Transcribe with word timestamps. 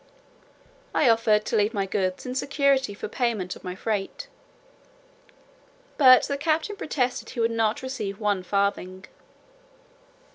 I 0.95 1.07
offered 1.07 1.45
to 1.45 1.55
leave 1.55 1.75
my 1.75 1.85
goods 1.85 2.25
in 2.25 2.33
security 2.33 2.95
for 2.95 3.07
payment 3.07 3.55
of 3.55 3.63
my 3.63 3.75
freight: 3.75 4.29
but 5.99 6.23
the 6.23 6.37
captain 6.37 6.75
protested 6.75 7.29
he 7.29 7.39
would 7.39 7.51
not 7.51 7.83
receive 7.83 8.19
one 8.19 8.41
farthing. 8.41 9.05